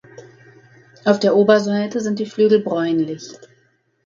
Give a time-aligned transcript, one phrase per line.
[1.05, 3.33] Auf der Oberseite sind die Flügel bräunlich.